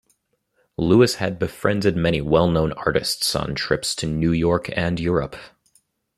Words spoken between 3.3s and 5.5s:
on trips to New York and Europe.